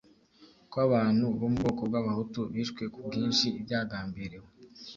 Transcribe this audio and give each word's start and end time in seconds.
ko 0.71 0.75
abantu 0.87 1.25
bo 1.39 1.47
mu 1.53 1.57
bwoko 1.63 1.81
bw’Abahutu 1.89 2.39
bishwe 2.53 2.83
ku 2.93 2.99
bwinshi 3.07 3.45
byagambiriwe 3.63 4.49